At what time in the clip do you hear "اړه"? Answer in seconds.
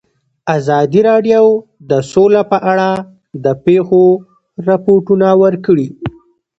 2.71-2.89